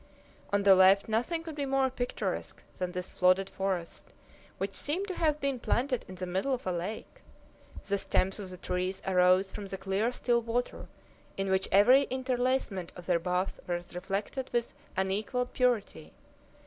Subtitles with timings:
[0.51, 4.13] On the left nothing could be more picturesque than this flooded forest,
[4.57, 7.21] which seemed to have been planted in the middle of a lake.
[7.85, 10.87] The stems of the trees arose from the clear, still water,
[11.37, 16.13] in which every interlacement of their boughs was reflected with unequaled purity.